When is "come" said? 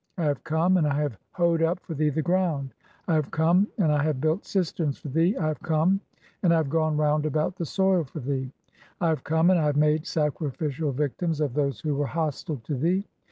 0.43-0.77, 3.29-3.67, 5.61-6.01, 9.23-9.49